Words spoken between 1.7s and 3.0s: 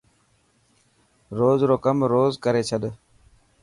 ڪم روز ڪري ڇڏ.